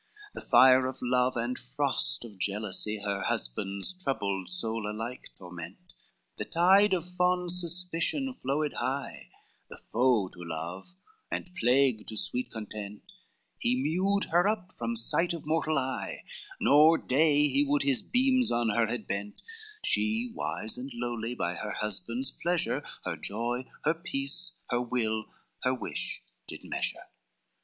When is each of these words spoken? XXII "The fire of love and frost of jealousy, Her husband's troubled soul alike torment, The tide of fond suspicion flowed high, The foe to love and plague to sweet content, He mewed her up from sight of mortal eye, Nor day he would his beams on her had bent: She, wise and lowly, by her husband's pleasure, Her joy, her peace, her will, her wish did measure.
XXII 0.01 0.29
"The 0.43 0.49
fire 0.49 0.85
of 0.87 0.97
love 1.03 1.37
and 1.37 1.59
frost 1.59 2.25
of 2.25 2.39
jealousy, 2.39 3.01
Her 3.05 3.21
husband's 3.21 3.93
troubled 3.93 4.49
soul 4.49 4.89
alike 4.89 5.29
torment, 5.37 5.77
The 6.37 6.45
tide 6.45 6.93
of 6.95 7.13
fond 7.13 7.51
suspicion 7.51 8.33
flowed 8.33 8.73
high, 8.73 9.29
The 9.69 9.77
foe 9.77 10.27
to 10.29 10.39
love 10.41 10.95
and 11.29 11.51
plague 11.55 12.07
to 12.07 12.17
sweet 12.17 12.49
content, 12.49 13.03
He 13.59 13.75
mewed 13.79 14.23
her 14.31 14.47
up 14.47 14.71
from 14.71 14.95
sight 14.95 15.33
of 15.33 15.45
mortal 15.45 15.77
eye, 15.77 16.23
Nor 16.59 16.97
day 16.97 17.47
he 17.47 17.63
would 17.63 17.83
his 17.83 18.01
beams 18.01 18.49
on 18.51 18.69
her 18.69 18.87
had 18.87 19.05
bent: 19.07 19.43
She, 19.83 20.31
wise 20.33 20.79
and 20.79 20.91
lowly, 20.95 21.35
by 21.35 21.53
her 21.53 21.73
husband's 21.73 22.31
pleasure, 22.31 22.83
Her 23.05 23.15
joy, 23.15 23.67
her 23.85 23.93
peace, 23.93 24.53
her 24.71 24.81
will, 24.81 25.25
her 25.63 25.75
wish 25.75 26.23
did 26.47 26.61
measure. 26.63 27.03